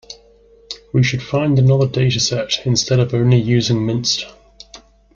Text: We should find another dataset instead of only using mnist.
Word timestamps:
We 0.93 1.03
should 1.03 1.21
find 1.21 1.59
another 1.59 1.85
dataset 1.85 2.65
instead 2.65 2.99
of 2.99 3.13
only 3.13 3.37
using 3.37 3.77
mnist. 3.77 4.25